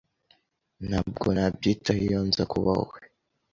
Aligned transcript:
Ntabwo 0.87 1.27
nabyitaho 1.35 2.01
iyo 2.07 2.19
nza 2.27 2.43
kuba 2.51 2.69
wowe. 2.77 2.97